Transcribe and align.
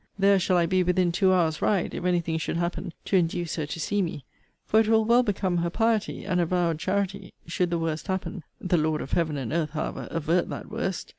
There 0.17 0.39
shall 0.39 0.57
I 0.57 0.65
be 0.65 0.81
within 0.81 1.11
two 1.11 1.31
hours' 1.31 1.61
ride, 1.61 1.93
if 1.93 2.03
any 2.05 2.21
thing 2.21 2.39
should 2.39 2.57
happen 2.57 2.91
to 3.05 3.15
induce 3.17 3.55
her 3.57 3.67
to 3.67 3.79
see 3.79 4.01
me: 4.01 4.25
for 4.65 4.79
it 4.79 4.87
will 4.87 5.05
well 5.05 5.21
become 5.21 5.57
her 5.57 5.69
piety, 5.69 6.25
and 6.25 6.41
avowed 6.41 6.79
charity, 6.79 7.31
should 7.45 7.69
the 7.69 7.77
worst 7.77 8.07
happen, 8.07 8.41
[the 8.59 8.77
Lord 8.77 9.01
of 9.01 9.11
Heaven 9.11 9.37
and 9.37 9.53
Earth, 9.53 9.69
however, 9.69 10.07
avert 10.09 10.49
that 10.49 10.71
worst! 10.71 11.09